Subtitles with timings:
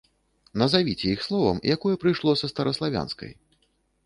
[0.61, 3.31] Назавіце іх словам, якое прыйшло са стараславянскай.